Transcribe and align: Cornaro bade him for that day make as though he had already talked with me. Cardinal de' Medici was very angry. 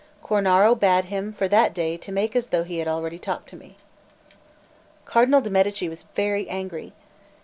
Cornaro 0.23 0.73
bade 0.73 1.05
him 1.05 1.31
for 1.31 1.47
that 1.47 1.75
day 1.75 1.99
make 2.07 2.35
as 2.35 2.47
though 2.47 2.63
he 2.63 2.79
had 2.79 2.87
already 2.87 3.19
talked 3.19 3.51
with 3.51 3.59
me. 3.61 3.77
Cardinal 5.05 5.41
de' 5.41 5.49
Medici 5.51 5.87
was 5.87 6.07
very 6.15 6.49
angry. 6.49 6.93